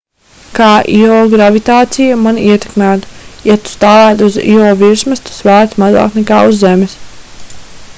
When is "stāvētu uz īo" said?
3.75-4.75